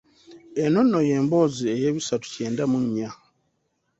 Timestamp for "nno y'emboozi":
0.85-1.63